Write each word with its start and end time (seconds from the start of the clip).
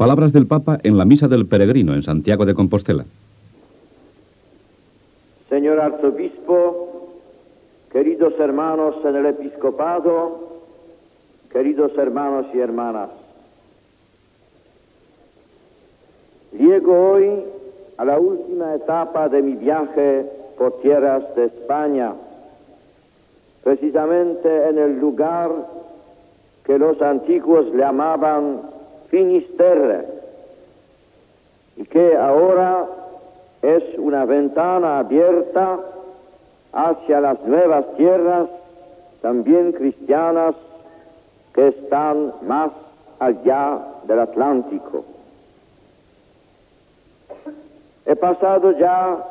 Palabras 0.00 0.32
del 0.32 0.46
Papa 0.46 0.78
en 0.82 0.96
la 0.96 1.04
Misa 1.04 1.28
del 1.28 1.44
Peregrino 1.44 1.92
en 1.92 2.02
Santiago 2.02 2.46
de 2.46 2.54
Compostela. 2.54 3.04
Señor 5.50 5.78
Arzobispo, 5.78 7.10
queridos 7.92 8.32
hermanos 8.40 8.94
en 9.04 9.16
el 9.16 9.26
Episcopado, 9.26 10.62
queridos 11.52 11.92
hermanos 11.98 12.46
y 12.54 12.60
hermanas, 12.60 13.10
llego 16.58 17.10
hoy 17.10 17.44
a 17.98 18.04
la 18.06 18.18
última 18.18 18.76
etapa 18.76 19.28
de 19.28 19.42
mi 19.42 19.52
viaje 19.52 20.24
por 20.56 20.80
tierras 20.80 21.24
de 21.36 21.44
España, 21.44 22.14
precisamente 23.62 24.66
en 24.66 24.78
el 24.78 24.98
lugar 24.98 25.50
que 26.64 26.78
los 26.78 27.02
antiguos 27.02 27.66
llamaban 27.74 28.79
Finisterre 29.10 30.06
y 31.76 31.84
que 31.84 32.16
ahora 32.16 32.86
es 33.62 33.82
una 33.98 34.24
ventana 34.24 35.00
abierta 35.00 35.78
hacia 36.72 37.20
las 37.20 37.42
nuevas 37.44 37.84
tierras, 37.96 38.48
también 39.20 39.72
cristianas, 39.72 40.54
que 41.52 41.68
están 41.68 42.32
más 42.46 42.70
allá 43.18 43.78
del 44.04 44.20
Atlántico. 44.20 45.04
He 48.06 48.16
pasado 48.16 48.72
ya 48.72 49.24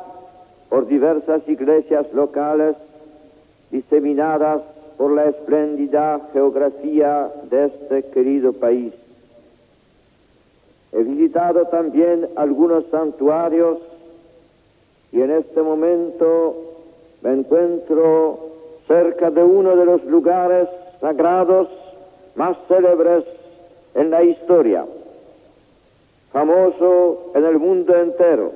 por 0.68 0.86
diversas 0.86 1.46
iglesias 1.48 2.06
locales 2.12 2.76
diseminadas 3.70 4.60
por 4.96 5.12
la 5.12 5.24
espléndida 5.24 6.20
geografía 6.32 7.30
de 7.50 7.66
este 7.66 8.10
querido 8.10 8.52
país. 8.52 8.92
He 11.00 11.02
visitado 11.02 11.64
también 11.68 12.28
algunos 12.36 12.84
santuarios 12.90 13.78
y 15.10 15.22
en 15.22 15.30
este 15.30 15.62
momento 15.62 16.56
me 17.22 17.32
encuentro 17.32 18.38
cerca 18.86 19.30
de 19.30 19.42
uno 19.42 19.76
de 19.76 19.86
los 19.86 20.04
lugares 20.04 20.68
sagrados 21.00 21.68
más 22.34 22.54
célebres 22.68 23.24
en 23.94 24.10
la 24.10 24.22
historia, 24.22 24.84
famoso 26.34 27.30
en 27.34 27.46
el 27.46 27.58
mundo 27.58 27.96
entero, 27.96 28.52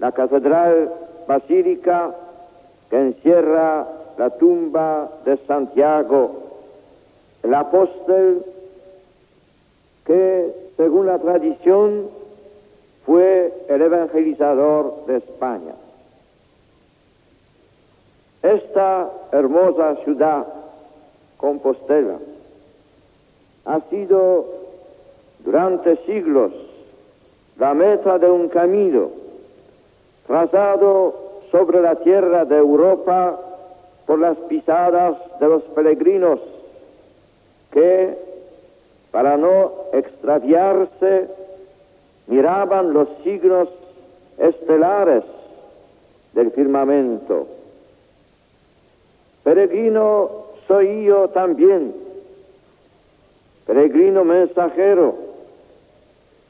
la 0.00 0.10
Catedral 0.10 0.90
Basílica 1.28 2.16
que 2.90 2.98
encierra 2.98 3.86
la 4.18 4.30
tumba 4.30 5.08
de 5.24 5.36
Santiago, 5.46 6.32
el 7.44 7.54
apóstol 7.54 8.44
que, 10.04 10.59
según 10.80 11.04
la 11.04 11.18
tradición, 11.18 12.08
fue 13.04 13.52
el 13.68 13.82
evangelizador 13.82 15.04
de 15.06 15.18
España. 15.18 15.74
Esta 18.42 19.10
hermosa 19.30 19.96
ciudad, 20.04 20.46
Compostela, 21.36 22.16
ha 23.66 23.80
sido 23.90 24.46
durante 25.40 25.96
siglos 26.06 26.50
la 27.58 27.74
meta 27.74 28.18
de 28.18 28.30
un 28.30 28.48
camino 28.48 29.10
trazado 30.26 31.42
sobre 31.50 31.82
la 31.82 31.96
tierra 31.96 32.46
de 32.46 32.56
Europa 32.56 33.38
por 34.06 34.18
las 34.18 34.38
pisadas 34.48 35.18
de 35.40 35.46
los 35.46 35.62
peregrinos 35.74 36.40
que, 37.70 38.29
para 39.10 39.36
no 39.36 39.72
extraviarse, 39.92 41.28
miraban 42.26 42.92
los 42.92 43.08
signos 43.24 43.68
estelares 44.38 45.24
del 46.32 46.50
firmamento. 46.52 47.46
Peregrino 49.42 50.30
soy 50.68 51.04
yo 51.04 51.28
también, 51.28 51.94
peregrino 53.66 54.24
mensajero 54.24 55.14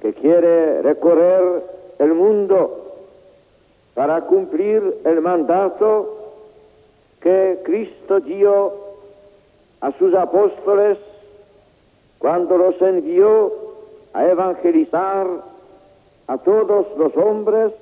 que 0.03 0.13
quiere 0.13 0.83
recorrer 0.83 1.63
el 1.99 2.15
mundo 2.15 2.95
para 3.95 4.23
cumplir 4.23 4.99
el 5.05 5.21
mandato 5.21 6.17
que 7.21 7.61
Cristo 7.65 8.21
dio 8.21 8.73
a 9.81 9.93
sus 9.93 10.15
apóstoles 10.15 10.99
cuando 12.21 12.59
los 12.59 12.81
envió 12.83 13.51
a 14.13 14.27
evangelizar 14.27 15.27
a 16.27 16.39
todos 16.39 16.87
los 16.97 17.17
hombres 17.17 17.73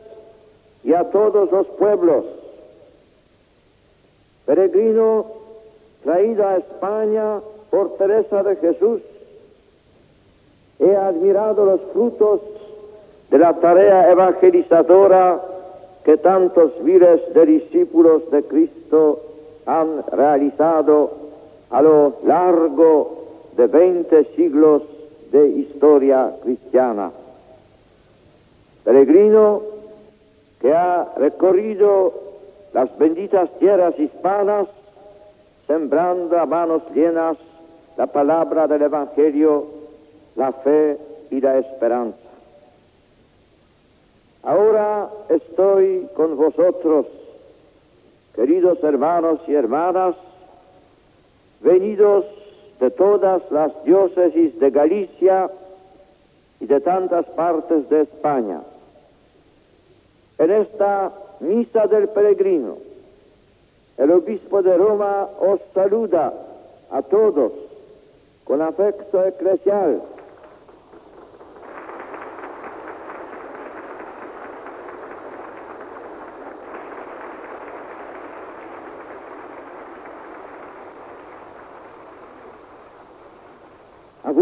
y 0.84 0.94
a 0.94 1.10
todos 1.10 1.50
los 1.50 1.66
pueblos. 1.66 2.25
Peregrino 4.47 5.26
traído 6.04 6.47
a 6.47 6.56
España 6.56 7.41
por 7.71 7.97
Teresa 7.97 8.44
de 8.44 8.56
Jesús, 8.56 9.03
he 10.78 10.94
admirado 10.94 11.65
los 11.65 11.81
frutos 11.93 12.41
de 13.31 13.38
la 13.38 13.55
tarea 13.55 14.10
evangelizadora 14.10 15.43
que 16.05 16.16
tantos 16.16 16.82
viles 16.84 17.34
de 17.34 17.44
discípulos 17.44 18.31
de 18.31 18.44
Cristo 18.44 19.20
han 19.66 20.05
realizado 20.12 21.10
a 21.70 21.82
lo 21.82 22.15
largo 22.25 23.17
de 23.58 23.66
veinte 23.66 24.24
siglos 24.36 24.82
de 25.32 25.48
historia 25.48 26.32
cristiana. 26.44 27.10
Peregrino 28.84 29.62
que 30.60 30.72
ha 30.72 31.12
recorrido 31.16 32.14
las 32.72 32.96
benditas 32.98 33.50
tierras 33.58 33.98
hispanas, 33.98 34.69
sembrando 35.66 36.38
a 36.38 36.46
manos 36.46 36.82
llenas 36.94 37.36
la 37.96 38.06
palabra 38.06 38.69
del 38.69 38.82
Evangelio, 38.82 39.66
la 40.36 40.52
fe 40.52 40.96
y 41.32 41.40
la 41.40 41.58
esperanza. 41.58 42.16
Ahora 44.44 45.10
estoy 45.30 46.08
con 46.14 46.36
vosotros, 46.36 47.06
queridos 48.36 48.78
hermanos 48.84 49.40
y 49.48 49.54
hermanas, 49.54 50.14
venidos 51.60 52.25
de 52.80 52.90
todas 52.90 53.42
las 53.50 53.72
diócesis 53.84 54.58
de 54.58 54.70
Galicia 54.70 55.50
y 56.60 56.66
de 56.66 56.80
tantas 56.80 57.26
partes 57.26 57.88
de 57.88 58.02
España. 58.02 58.60
En 60.38 60.50
esta 60.50 61.12
misa 61.40 61.86
del 61.86 62.08
peregrino, 62.08 62.76
el 63.96 64.10
obispo 64.12 64.62
de 64.62 64.76
Roma 64.76 65.28
os 65.40 65.60
saluda 65.74 66.32
a 66.90 67.02
todos 67.02 67.52
con 68.44 68.62
afecto 68.62 69.24
eclesial. 69.24 70.00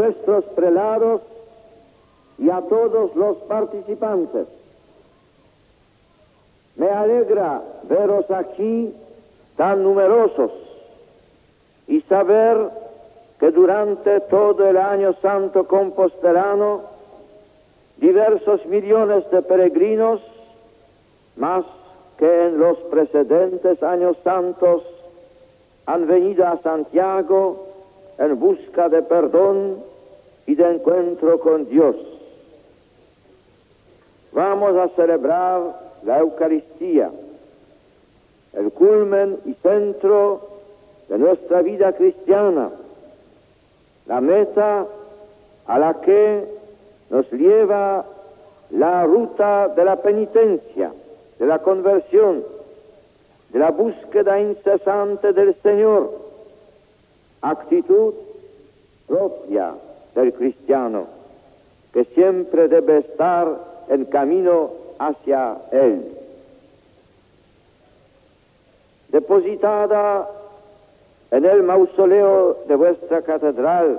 A 0.07 0.09
vuestros 0.09 0.45
prelados 0.55 1.21
y 2.39 2.49
a 2.49 2.61
todos 2.63 3.15
los 3.17 3.39
participantes. 3.49 4.47
Me 6.77 6.89
alegra 6.89 7.63
veros 7.89 8.31
aquí 8.31 8.95
tan 9.57 9.83
numerosos 9.83 10.53
y 11.89 12.03
saber 12.03 12.71
que 13.41 13.51
durante 13.51 14.21
todo 14.21 14.69
el 14.69 14.77
año 14.77 15.15
santo 15.21 15.67
compostelano 15.67 16.83
diversos 17.97 18.65
millones 18.67 19.29
de 19.31 19.43
peregrinos, 19.43 20.21
más 21.37 21.65
que 22.19 22.47
en 22.47 22.59
los 22.59 22.79
precedentes 22.91 23.83
años 23.83 24.17
santos, 24.23 24.83
han 25.87 26.07
venido 26.07 26.47
a 26.47 26.59
Santiago 26.63 27.67
en 28.19 28.39
busca 28.39 28.89
de 28.89 29.03
perdón 29.03 29.77
y 30.47 30.55
de 30.55 30.75
encuentro 30.75 31.41
con 31.41 31.69
Dios. 31.69 31.97
Vamos 34.33 34.77
a 34.77 34.89
celebrar 34.91 35.63
la 36.05 36.19
Eucaristía, 36.19 37.11
el 38.53 38.71
culmen 38.71 39.39
y 39.45 39.55
centro 39.55 40.49
de 41.09 41.19
nuestra 41.19 41.63
vida 41.63 41.93
cristiana, 41.93 42.71
la 44.07 44.21
meta 44.21 44.87
a 45.67 45.79
la 45.79 46.01
que 46.01 46.45
nos 47.11 47.31
lleva 47.33 48.05
la 48.71 49.05
ruta 49.05 49.69
de 49.69 49.85
la 49.85 49.97
penitencia, 49.97 50.93
de 51.39 51.47
la 51.47 51.59
conversión, 51.61 52.45
de 53.51 53.59
la 53.59 53.71
búsqueda 53.71 54.41
incesante 54.41 55.33
del 55.33 55.55
Señor, 55.63 56.13
actitud 57.41 58.15
propia 59.07 59.75
del 60.17 60.33
cristiano. 60.33 61.15
que 61.93 62.05
siempre 62.05 62.69
debe 62.69 62.99
estar 62.99 63.49
en 63.89 64.05
camino 64.05 64.71
hacia 64.99 65.57
Él. 65.73 66.13
Depositada 69.09 70.29
en 71.31 71.45
el 71.47 71.63
mausoleo 71.63 72.59
de 72.69 72.77
vuestra 72.77 73.23
catedral, 73.23 73.99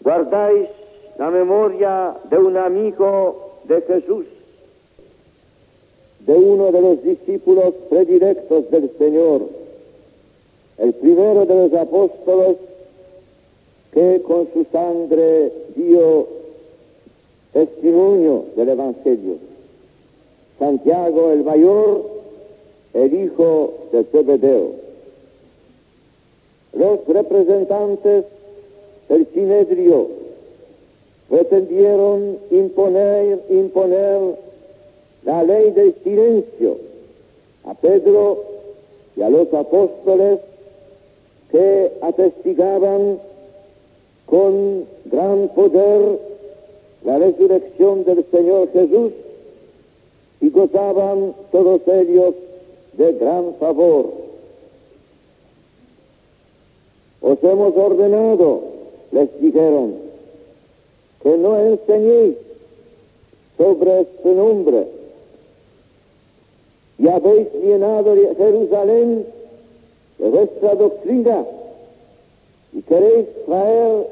guardáis 0.00 0.68
la 1.16 1.30
memoria 1.30 2.16
de 2.28 2.36
un 2.36 2.58
amigo 2.58 3.60
de 3.64 3.80
Jesús, 3.80 4.26
de 6.20 6.34
uno 6.34 6.70
de 6.70 6.82
los 6.82 7.02
discípulos 7.02 7.72
predilectos 7.88 8.70
del 8.70 8.90
Señor, 8.98 9.40
el 10.76 10.92
primero 10.92 11.46
de 11.46 11.54
los 11.54 11.80
apóstoles 11.80 12.58
que 13.92 14.22
con 14.22 14.48
su 14.52 14.64
sangre 14.72 15.52
dio 15.76 16.26
testimonio 17.52 18.44
del 18.56 18.70
Evangelio. 18.70 19.36
Santiago 20.58 21.30
el 21.30 21.44
mayor, 21.44 22.02
el 22.94 23.14
hijo 23.14 23.74
de 23.92 24.04
Zebedeo. 24.04 24.70
Los 26.72 27.06
representantes 27.06 28.24
del 29.08 29.26
Sinedrio 29.34 30.06
pretendieron 31.28 32.38
imponer, 32.50 33.40
imponer 33.50 34.36
la 35.24 35.42
ley 35.42 35.70
del 35.70 35.94
silencio 36.02 36.78
a 37.64 37.74
Pedro 37.74 38.44
y 39.16 39.22
a 39.22 39.28
los 39.28 39.52
apóstoles 39.52 40.38
que 41.50 41.92
atestigaban 42.00 43.20
con 44.26 44.86
gran 45.06 45.48
poder 45.48 46.18
la 47.04 47.18
resurrección 47.18 48.04
del 48.04 48.24
Señor 48.30 48.68
Jesús 48.72 49.12
y 50.40 50.50
gozaban 50.50 51.34
todos 51.50 51.80
ellos 51.86 52.34
de 52.94 53.12
gran 53.14 53.54
favor. 53.60 54.12
Os 57.20 57.38
hemos 57.42 57.76
ordenado, 57.76 58.60
les 59.12 59.40
dijeron, 59.40 59.94
que 61.22 61.36
no 61.38 61.56
enseñéis 61.58 62.36
sobre 63.56 64.00
este 64.00 64.34
nombre 64.34 64.86
y 66.98 67.08
habéis 67.08 67.48
llenado 67.62 68.14
Jerusalén 68.36 69.26
de 70.18 70.30
vuestra 70.30 70.74
doctrina 70.74 71.44
y 72.72 72.82
queréis 72.82 73.26
traer 73.46 74.06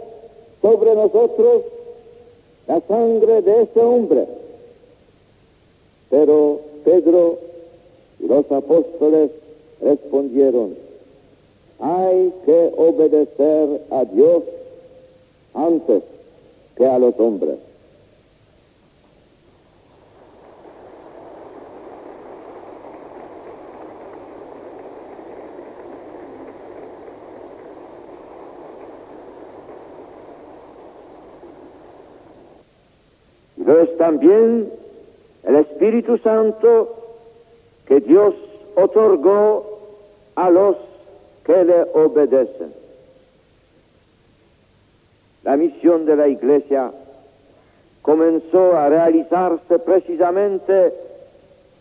sobre 0.60 0.94
nosotros 0.94 1.62
la 2.66 2.80
sangre 2.86 3.42
de 3.42 3.62
ese 3.62 3.80
hombre. 3.80 4.26
Pero 6.10 6.60
Pedro 6.84 7.38
y 8.20 8.26
los 8.26 8.50
apóstoles 8.50 9.30
respondieron, 9.80 10.74
hay 11.78 12.32
que 12.44 12.72
obedecer 12.76 13.82
a 13.90 14.04
Dios 14.04 14.42
antes 15.54 16.02
que 16.76 16.86
a 16.86 16.98
los 16.98 17.18
hombres. 17.18 17.56
es 33.78 33.89
también 34.00 34.72
el 35.42 35.56
Espíritu 35.56 36.16
Santo 36.16 36.88
que 37.84 38.00
Dios 38.00 38.32
otorgó 38.74 39.78
a 40.36 40.48
los 40.48 40.76
que 41.44 41.62
le 41.66 41.82
obedecen. 41.92 42.72
La 45.42 45.58
misión 45.58 46.06
de 46.06 46.16
la 46.16 46.28
Iglesia 46.28 46.92
comenzó 48.00 48.74
a 48.74 48.88
realizarse 48.88 49.78
precisamente 49.80 50.94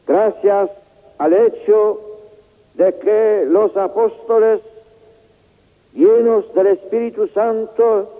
gracias 0.05 0.71
al 1.19 1.31
hecho 1.31 2.01
de 2.73 2.95
que 2.95 3.45
los 3.47 3.77
apóstoles, 3.77 4.59
llenos 5.93 6.53
del 6.53 6.67
Espíritu 6.67 7.29
Santo, 7.29 8.18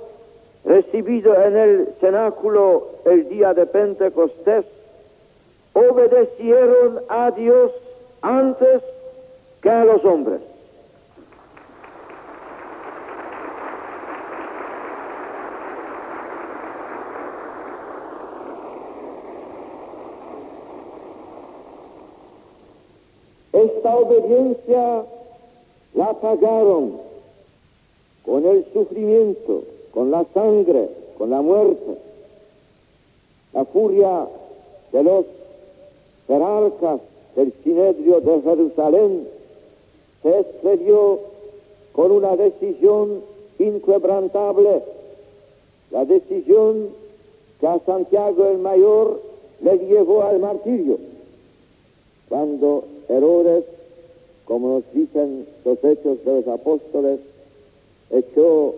recibido 0.65 1.33
en 1.43 1.57
el 1.57 1.93
cenáculo 1.99 2.87
el 3.05 3.29
día 3.29 3.53
de 3.53 3.65
Pentecostés, 3.65 4.65
obedecieron 5.73 7.01
a 7.07 7.31
Dios 7.31 7.71
antes 8.21 8.81
que 9.61 9.69
a 9.69 9.85
los 9.85 10.03
hombres. 10.03 10.41
Esta 23.51 23.95
obediencia 23.95 25.03
la 25.93 26.13
pagaron 26.13 27.01
con 28.23 28.45
el 28.45 28.65
sufrimiento, 28.71 29.63
con 29.93 30.11
la 30.11 30.25
sangre, 30.33 30.89
con 31.17 31.29
la 31.29 31.41
muerte. 31.41 31.97
La 33.53 33.65
furia 33.65 34.27
de 34.91 35.03
los 35.03 35.25
jerarcas 36.27 36.99
del 37.35 37.53
Sinedrio 37.63 38.21
de 38.21 38.41
Jerusalén 38.41 39.27
se 40.21 40.39
excedió 40.39 41.19
con 41.93 42.11
una 42.11 42.35
decisión 42.35 43.21
inquebrantable, 43.57 44.83
la 45.91 46.05
decisión 46.05 46.89
que 47.59 47.67
a 47.67 47.79
Santiago 47.85 48.45
el 48.47 48.59
Mayor 48.59 49.21
le 49.61 49.77
llevó 49.79 50.23
al 50.23 50.39
martirio, 50.39 50.97
cuando 52.29 52.83
Herodes, 53.09 53.65
como 54.45 54.75
nos 54.75 54.93
dicen 54.93 55.47
los 55.65 55.83
hechos 55.83 56.23
de 56.23 56.41
los 56.41 56.47
apóstoles, 56.47 57.19
echó 58.11 58.75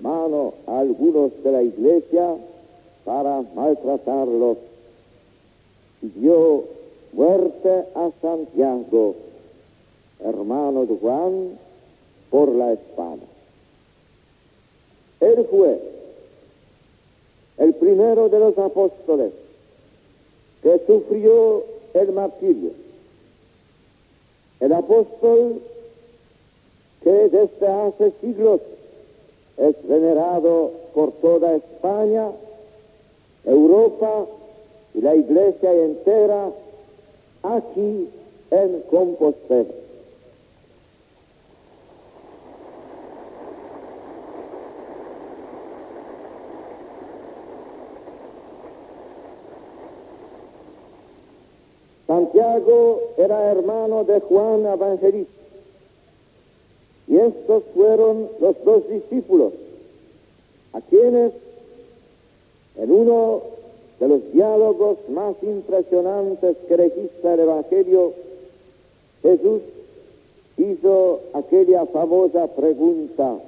mano 0.00 0.54
a 0.66 0.80
algunos 0.80 1.32
de 1.42 1.52
la 1.52 1.62
iglesia 1.62 2.36
para 3.04 3.42
maltratarlos 3.54 4.58
dio 6.00 6.64
muerte 7.12 7.84
a 7.94 8.10
Santiago, 8.20 9.14
hermano 10.20 10.86
de 10.86 10.96
Juan, 10.96 11.58
por 12.30 12.48
la 12.50 12.72
espada. 12.72 13.22
Él 15.20 15.46
fue 15.50 15.80
el 17.58 17.74
primero 17.74 18.28
de 18.28 18.38
los 18.38 18.58
apóstoles 18.58 19.32
que 20.62 20.80
sufrió 20.86 21.64
el 21.94 22.12
martirio. 22.12 22.70
El 24.60 24.72
apóstol 24.72 25.60
que 27.02 27.10
desde 27.10 27.66
hace 27.66 28.12
siglos 28.20 28.60
es 29.56 29.88
venerado 29.88 30.70
por 30.94 31.12
toda 31.12 31.54
España, 31.54 32.30
Europa 33.44 34.26
y 34.94 35.00
la 35.00 35.14
iglesia 35.14 35.72
entera 35.72 36.50
aquí 37.42 38.10
en 38.50 38.82
Compostela. 38.90 39.70
Santiago 52.06 53.00
era 53.16 53.50
hermano 53.50 54.04
de 54.04 54.20
Juan 54.20 54.64
Evangelista 54.64 55.45
y 57.16 57.18
estos 57.18 57.62
fueron 57.74 58.28
los 58.40 58.62
dos 58.62 58.86
discípulos, 58.90 59.54
a 60.74 60.82
quienes 60.82 61.32
en 62.76 62.90
uno 62.90 63.40
de 63.98 64.08
los 64.08 64.32
diálogos 64.34 64.98
más 65.08 65.34
impresionantes 65.42 66.58
que 66.68 66.76
registra 66.76 67.32
el 67.32 67.40
Evangelio, 67.40 68.12
Jesús 69.22 69.62
hizo 70.58 71.20
aquella 71.32 71.86
famosa 71.86 72.48
pregunta, 72.48 73.38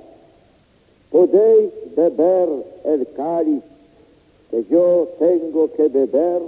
¿podéis 1.10 1.70
beber 1.94 2.48
el 2.84 3.06
cáliz 3.14 3.62
que 4.50 4.64
yo 4.70 5.08
tengo 5.18 5.70
que 5.72 5.88
beber? 5.88 6.40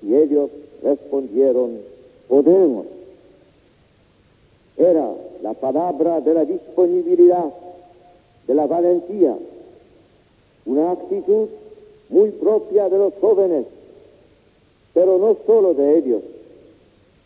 Y 0.00 0.14
ellos 0.14 0.48
respondieron, 0.82 1.80
podemos. 2.28 2.97
Era 4.78 5.12
la 5.42 5.54
palabra 5.54 6.20
de 6.20 6.34
la 6.34 6.44
disponibilidad, 6.44 7.52
de 8.46 8.54
la 8.54 8.66
valentía, 8.66 9.36
una 10.66 10.92
actitud 10.92 11.48
muy 12.08 12.30
propia 12.30 12.88
de 12.88 12.98
los 12.98 13.12
jóvenes, 13.20 13.66
pero 14.94 15.18
no 15.18 15.36
solo 15.46 15.74
de 15.74 15.98
ellos, 15.98 16.22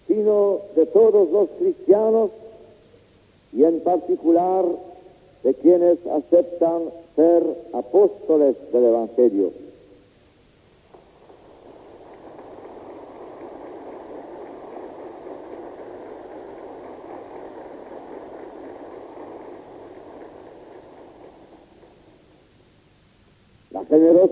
sino 0.06 0.60
de 0.74 0.86
todos 0.86 1.30
los 1.30 1.48
cristianos 1.58 2.30
y 3.52 3.64
en 3.64 3.80
particular 3.80 4.64
de 5.44 5.54
quienes 5.54 5.98
aceptan 6.06 6.82
ser 7.16 7.42
apóstoles 7.72 8.56
del 8.72 8.84
Evangelio. 8.84 9.50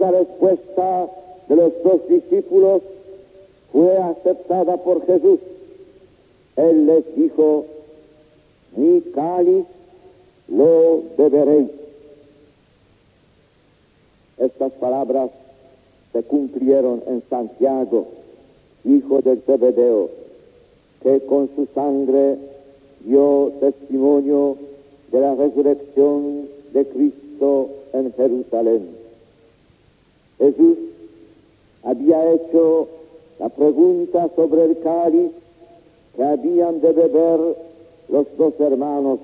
La 0.01 0.11
respuesta 0.11 1.11
de 1.47 1.57
los 1.57 1.73
dos 1.85 2.09
discípulos 2.09 2.81
fue 3.71 3.99
aceptada 3.99 4.79
por 4.79 5.05
Jesús. 5.05 5.41
Él 6.57 6.87
les 6.87 7.17
dijo, 7.17 7.67
mi 8.77 9.03
cáliz 9.15 9.67
lo 10.49 11.03
beberéis. 11.19 11.69
Estas 14.39 14.73
palabras 14.73 15.33
se 16.15 16.23
cumplieron 16.23 17.03
en 17.07 17.23
Santiago, 17.29 18.07
hijo 18.87 19.21
del 19.21 19.43
Zebedeo, 19.43 20.09
que 21.03 21.21
con 21.27 21.51
su 21.55 21.69
sangre 21.75 22.39
dio 23.05 23.53
testimonio 23.61 24.57
de 25.13 25.21
la 25.21 25.35
resurrección 25.35 26.49
de 26.73 26.87
Cristo 26.87 27.69
en 27.93 28.15
Jerusalén. 28.15 29.00
Jesús 30.41 30.79
había 31.85 32.33
hecho 32.33 32.89
la 33.39 33.51
pregunta 33.51 34.29
sobre 34.35 34.65
el 34.65 34.81
cáliz 34.81 35.31
que 36.17 36.25
habían 36.25 36.81
de 36.81 36.93
beber 36.93 37.57
los 38.09 38.27
dos 38.37 38.55
hermanos 38.59 39.21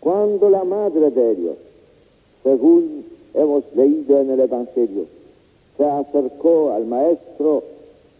cuando 0.00 0.48
la 0.48 0.64
madre 0.64 1.10
de 1.10 1.32
ellos, 1.32 1.56
según 2.42 3.04
hemos 3.34 3.64
leído 3.74 4.18
en 4.20 4.30
el 4.30 4.40
Evangelio, 4.40 5.04
se 5.76 5.84
acercó 5.84 6.72
al 6.72 6.86
maestro 6.86 7.62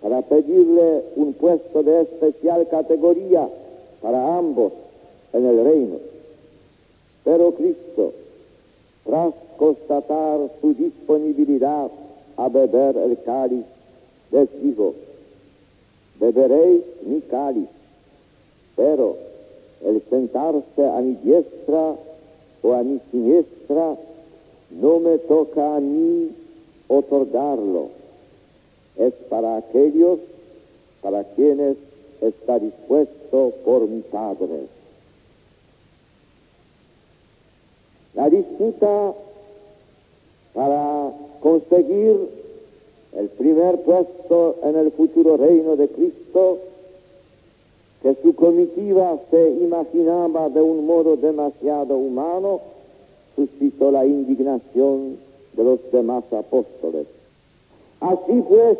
para 0.02 0.20
pedirle 0.22 1.04
un 1.16 1.32
puesto 1.32 1.82
de 1.82 2.02
especial 2.02 2.68
categoría 2.68 3.48
para 4.02 4.36
ambos 4.36 4.72
en 5.32 5.46
el 5.46 5.64
reino. 5.64 5.96
Pero 7.24 7.52
Cristo, 7.52 8.12
tras 9.10 9.34
constatar 9.56 10.38
su 10.60 10.72
disponibilidad 10.72 11.90
a 12.36 12.48
beber 12.48 12.96
el 12.96 13.20
cáliz, 13.24 13.64
les 14.30 14.62
dijo, 14.62 14.94
beberéis 16.20 16.82
mi 17.04 17.20
cáliz, 17.22 17.66
pero 18.76 19.16
el 19.84 20.00
sentarse 20.08 20.86
a 20.86 21.00
mi 21.00 21.14
diestra 21.24 21.96
o 22.62 22.72
a 22.72 22.84
mi 22.84 23.00
siniestra 23.10 23.96
no 24.80 25.00
me 25.00 25.18
toca 25.18 25.74
a 25.74 25.80
mí 25.80 26.30
otorgarlo. 26.86 27.88
Es 28.96 29.12
para 29.28 29.56
aquellos 29.56 30.20
para 31.02 31.24
quienes 31.24 31.76
está 32.20 32.60
dispuesto 32.60 33.54
por 33.64 33.88
mi 33.88 34.02
Padre. 34.02 34.79
La 38.14 38.28
disputa 38.28 39.14
para 40.52 41.12
conseguir 41.40 42.28
el 43.16 43.28
primer 43.28 43.82
puesto 43.82 44.56
en 44.62 44.76
el 44.76 44.90
futuro 44.92 45.36
reino 45.36 45.76
de 45.76 45.88
Cristo 45.88 46.58
que 48.02 48.16
su 48.22 48.34
comitiva 48.34 49.18
se 49.30 49.50
imaginaba 49.50 50.48
de 50.48 50.62
un 50.62 50.86
modo 50.86 51.16
demasiado 51.16 51.96
humano, 51.96 52.60
suscitó 53.36 53.90
la 53.90 54.06
indignación 54.06 55.18
de 55.52 55.64
los 55.64 55.80
demás 55.92 56.24
apóstoles. 56.32 57.06
Así 58.00 58.42
pues, 58.48 58.78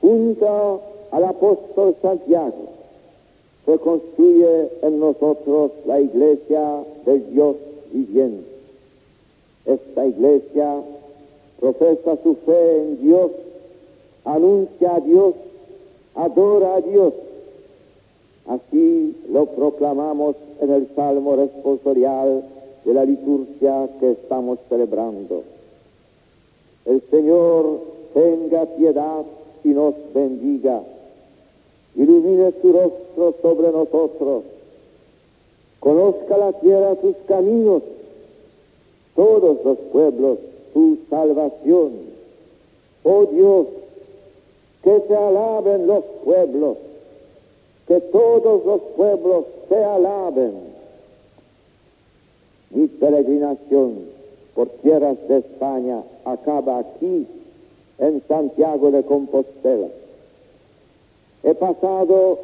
junto 0.00 0.82
al 1.10 1.24
apóstol 1.24 1.96
Santiago, 2.02 2.68
se 3.64 3.78
construye 3.78 4.70
en 4.82 5.00
nosotros 5.00 5.72
la 5.86 6.00
iglesia 6.00 6.84
del 7.06 7.30
Dios 7.32 7.56
viviente. 7.92 8.46
Esta 9.66 10.06
iglesia 10.06 10.82
profesa 11.60 12.16
su 12.22 12.36
fe 12.46 12.78
en 12.78 13.02
Dios, 13.02 13.30
anuncia 14.24 14.94
a 14.94 15.00
Dios, 15.00 15.34
adora 16.14 16.76
a 16.76 16.80
Dios, 16.80 17.12
Así 18.48 19.14
lo 19.30 19.44
proclamamos 19.44 20.34
en 20.60 20.70
el 20.70 20.88
salmo 20.96 21.36
responsorial 21.36 22.44
de 22.82 22.94
la 22.94 23.04
liturgia 23.04 23.90
que 24.00 24.12
estamos 24.12 24.58
celebrando. 24.70 25.42
El 26.86 27.02
Señor 27.10 27.80
tenga 28.14 28.64
piedad 28.64 29.22
y 29.64 29.68
nos 29.68 29.94
bendiga. 30.14 30.80
Ilumine 31.94 32.54
su 32.62 32.72
rostro 32.72 33.34
sobre 33.42 33.70
nosotros. 33.70 34.44
Conozca 35.80 36.36
la 36.36 36.52
tierra 36.54 36.96
sus 37.00 37.16
caminos, 37.26 37.82
todos 39.14 39.58
los 39.64 39.78
pueblos 39.92 40.38
su 40.72 40.98
salvación. 41.08 41.92
Oh 43.04 43.26
Dios, 43.26 43.66
que 44.82 45.02
se 45.06 45.16
alaben 45.16 45.86
los 45.86 46.04
pueblos 46.24 46.76
que 47.88 48.00
todos 48.02 48.66
los 48.66 48.82
pueblos 48.96 49.46
se 49.70 49.82
alaben. 49.82 50.52
Mi 52.70 52.86
peregrinación 52.86 54.00
por 54.54 54.68
tierras 54.82 55.16
de 55.26 55.38
España 55.38 56.02
acaba 56.26 56.80
aquí, 56.80 57.26
en 57.98 58.22
Santiago 58.28 58.90
de 58.90 59.02
Compostela. 59.04 59.88
He 61.42 61.54
pasado 61.54 62.38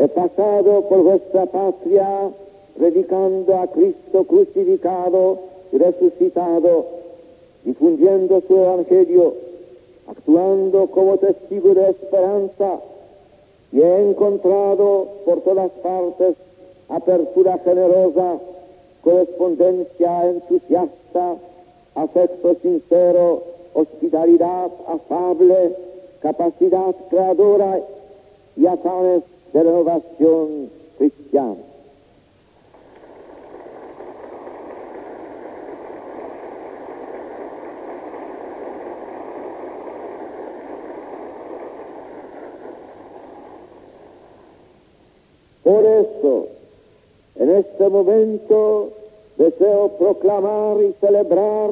He 0.00 0.08
pasado 0.08 0.88
por 0.88 1.02
vuestra 1.02 1.44
patria 1.44 2.30
predicando 2.74 3.58
a 3.58 3.66
Cristo 3.66 4.24
crucificado 4.24 5.40
y 5.70 5.76
resucitado, 5.76 6.86
difundiendo 7.64 8.42
su 8.48 8.56
evangelio, 8.56 9.34
actuando 10.08 10.86
como 10.86 11.18
testigo 11.18 11.74
de 11.74 11.90
esperanza, 11.90 12.80
y 13.72 13.82
he 13.82 14.08
encontrado 14.08 15.06
por 15.26 15.42
todas 15.42 15.70
partes 15.82 16.34
apertura 16.88 17.58
generosa, 17.58 18.38
correspondencia 19.02 20.30
entusiasta, 20.30 21.36
afecto 21.94 22.56
sincero, 22.62 23.42
hospitalidad 23.74 24.70
afable, 24.88 25.76
capacidad 26.22 26.94
creadora 27.10 27.80
y 28.56 28.66
afanes 28.66 29.24
de 29.52 29.62
renovación 29.62 30.70
cristiana. 30.98 31.56
Por 45.62 45.84
eso, 45.84 46.46
en 47.36 47.50
este 47.50 47.88
momento 47.88 48.90
deseo 49.36 49.88
proclamar 49.98 50.82
y 50.82 50.94
celebrar 51.00 51.70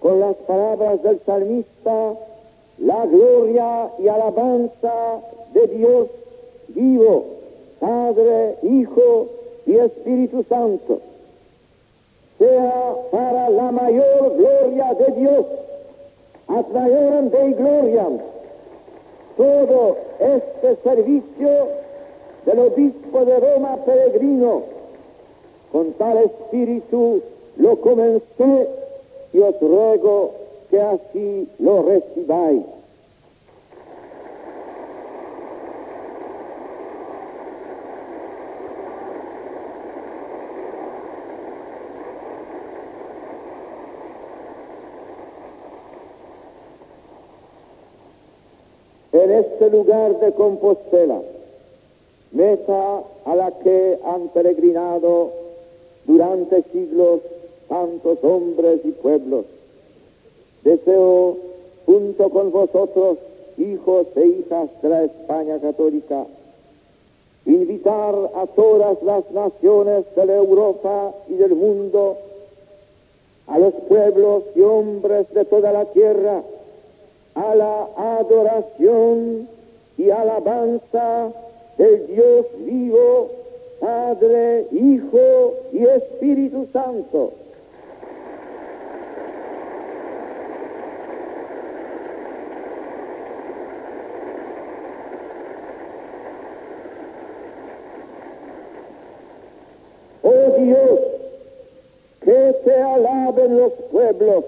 con 0.00 0.20
las 0.20 0.36
palabras 0.36 1.02
del 1.02 1.20
salmista 1.24 2.14
la 2.78 3.06
gloria 3.06 3.90
y 3.98 4.08
alabanza 4.08 5.20
de 5.52 5.66
Dios 5.68 6.08
vivo, 6.76 7.24
Padre, 7.80 8.56
Hijo 8.62 9.26
y 9.66 9.76
Espíritu 9.76 10.44
Santo. 10.48 11.00
Sea 12.38 12.94
para 13.10 13.48
la 13.48 13.72
mayor 13.72 14.36
gloria 14.36 14.94
de 14.94 15.12
Dios, 15.20 15.46
ad 16.48 16.66
maiorem 16.72 17.30
Dei 17.30 17.52
gloriam, 17.54 18.18
todo 19.36 19.96
este 20.20 20.76
servicio 20.84 21.50
del 22.44 22.58
obispo 22.58 23.24
de 23.24 23.40
Roma 23.40 23.76
peregrino. 23.84 24.62
Con 25.72 25.92
tal 25.94 26.18
espíritu 26.18 27.22
lo 27.56 27.80
comencé 27.80 28.68
y 29.32 29.40
os 29.40 29.60
ruego 29.60 30.30
que 30.70 30.80
así 30.80 31.48
lo 31.58 31.82
recibáis. 31.82 32.75
Este 49.38 49.70
lugar 49.70 50.18
de 50.20 50.32
Compostela, 50.32 51.20
meta 52.32 53.02
a 53.24 53.34
la 53.34 53.50
que 53.58 53.98
han 54.04 54.28
peregrinado 54.28 55.30
durante 56.04 56.62
siglos 56.72 57.20
tantos 57.68 58.18
hombres 58.22 58.80
y 58.84 58.90
pueblos. 58.90 59.44
Deseo, 60.62 61.36
junto 61.84 62.30
con 62.30 62.50
vosotros, 62.50 63.18
hijos 63.58 64.06
e 64.16 64.26
hijas 64.26 64.68
de 64.82 64.88
la 64.88 65.04
España 65.04 65.60
católica, 65.60 66.26
invitar 67.44 68.14
a 68.34 68.46
todas 68.46 69.02
las 69.02 69.30
naciones 69.30 70.04
de 70.14 70.26
la 70.26 70.36
Europa 70.36 71.14
y 71.28 71.34
del 71.34 71.54
mundo, 71.54 72.16
a 73.46 73.58
los 73.58 73.74
pueblos 73.88 74.42
y 74.56 74.60
hombres 74.62 75.32
de 75.32 75.44
toda 75.44 75.72
la 75.72 75.84
tierra, 75.86 76.42
a 77.36 77.54
la 77.54 77.86
adoración 78.18 79.46
y 79.98 80.10
alabanza 80.10 81.30
del 81.76 82.06
Dios 82.06 82.46
vivo, 82.58 83.30
Padre, 83.78 84.66
Hijo 84.72 85.54
y 85.72 85.84
Espíritu 85.84 86.66
Santo. 86.72 87.32
Oh 100.22 100.54
Dios, 100.58 101.00
que 102.22 102.56
te 102.64 102.74
alaben 102.74 103.58
los 103.58 103.72
pueblos, 103.92 104.44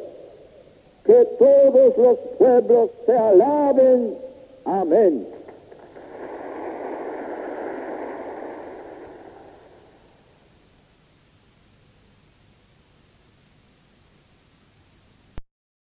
todos 1.25 1.97
los 1.97 2.19
pueblos 2.39 2.91
te 3.07 3.17
alaben. 3.17 4.17
Amén. 4.65 5.38